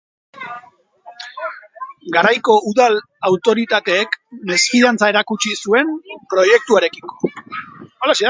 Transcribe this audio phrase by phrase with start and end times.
[2.15, 2.97] Garaiko udal
[3.31, 4.17] autoritateek
[4.53, 5.93] mesfidantza erakutsi zuen
[6.33, 7.31] proiektuarekiko.